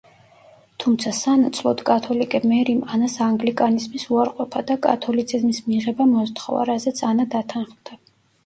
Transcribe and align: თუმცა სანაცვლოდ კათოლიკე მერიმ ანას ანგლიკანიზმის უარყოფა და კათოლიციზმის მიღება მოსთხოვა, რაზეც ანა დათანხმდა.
თუმცა 0.83 1.11
სანაცვლოდ 1.17 1.83
კათოლიკე 1.89 2.41
მერიმ 2.53 2.79
ანას 2.97 3.17
ანგლიკანიზმის 3.27 4.07
უარყოფა 4.15 4.65
და 4.73 4.79
კათოლიციზმის 4.87 5.63
მიღება 5.69 6.09
მოსთხოვა, 6.15 6.69
რაზეც 6.73 7.05
ანა 7.13 7.29
დათანხმდა. 7.37 8.05